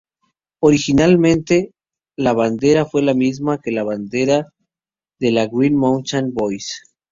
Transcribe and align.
Originalmente, 0.61 1.73
la 2.17 2.33
bandera 2.33 2.85
fue 2.87 3.03
la 3.03 3.13
misma 3.13 3.61
que 3.61 3.71
la 3.71 3.83
Bandera 3.83 4.51
de 5.19 5.31
la 5.31 5.45
Green 5.45 5.75
Mountain 5.75 6.33
Boys. 6.33 6.81